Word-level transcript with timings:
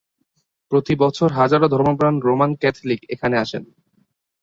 প্রতি 0.71 0.93
বছর 0.95 1.29
হাজারো 1.39 1.65
ধর্মপ্রাণ 1.67 2.15
রোমান 2.19 2.51
ক্যাথলিক 2.61 3.01
এখানে 3.13 3.35
আসেন। 3.37 3.63